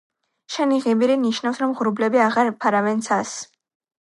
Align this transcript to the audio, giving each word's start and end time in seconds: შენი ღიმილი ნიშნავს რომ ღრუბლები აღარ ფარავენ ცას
შენი 0.53 0.79
ღიმილი 0.85 1.17
ნიშნავს 1.25 1.61
რომ 1.65 1.75
ღრუბლები 1.83 2.23
აღარ 2.29 2.51
ფარავენ 2.65 3.05
ცას 3.11 3.37